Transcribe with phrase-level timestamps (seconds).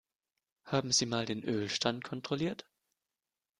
[0.65, 2.67] Haben Sie mal den Ölstand kontrolliert?